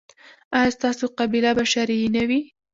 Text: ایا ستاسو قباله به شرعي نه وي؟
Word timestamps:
ایا 0.57 0.71
ستاسو 0.77 1.05
قباله 1.17 1.51
به 1.57 1.63
شرعي 1.73 2.07
نه 2.15 2.23
وي؟ 2.29 2.39